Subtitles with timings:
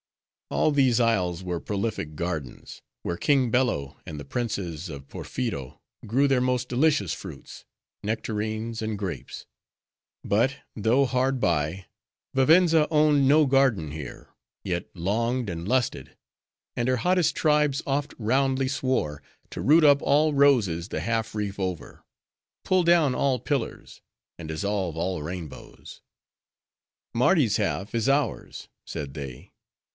[0.49, 6.27] All these isles were prolific gardens; where King Bello, and the Princes of Porpheero grew
[6.27, 9.45] their most delicious fruits,—nectarines and grapes.
[10.25, 11.85] But, though hard by,
[12.33, 14.29] Vivenza owned no garden here;
[14.63, 16.17] yet longed and lusted;
[16.75, 19.21] and her hottest tribes oft roundly swore,
[19.51, 22.03] to root up all roses the half reef over;
[22.65, 24.01] pull down all pillars;
[24.37, 26.01] and dissolve all rainbows.
[27.13, 29.51] "Mardi's half is ours;" said they.